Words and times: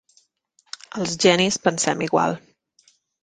Els 1.01 1.13
genis 1.27 1.59
pensem 1.69 2.01
igual. 2.09 2.35